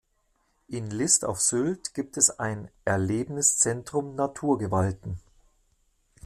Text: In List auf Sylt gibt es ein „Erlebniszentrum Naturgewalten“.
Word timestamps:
In 0.69 0.89
List 0.89 1.23
auf 1.25 1.39
Sylt 1.41 1.93
gibt 1.93 2.17
es 2.17 2.31
ein 2.39 2.69
„Erlebniszentrum 2.85 4.15
Naturgewalten“. 4.15 5.19